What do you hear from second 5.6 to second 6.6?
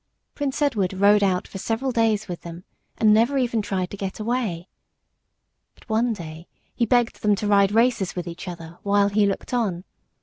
But one day